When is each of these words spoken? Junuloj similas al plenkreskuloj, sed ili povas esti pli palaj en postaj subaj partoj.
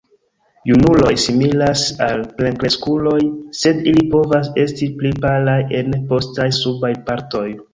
Junuloj 0.69 1.11
similas 1.23 1.83
al 2.05 2.23
plenkreskuloj, 2.39 3.19
sed 3.59 3.83
ili 3.93 4.07
povas 4.15 4.49
esti 4.65 4.89
pli 5.03 5.13
palaj 5.27 5.59
en 5.83 5.97
postaj 6.13 6.49
subaj 6.63 6.93
partoj. 7.13 7.47